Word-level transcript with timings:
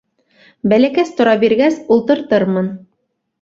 Бәләкәс 0.71 1.11
тора 1.19 1.35
биргәс 1.43 1.77
ултыртырмын. 1.97 2.73